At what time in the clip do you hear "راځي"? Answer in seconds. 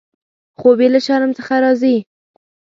1.63-1.97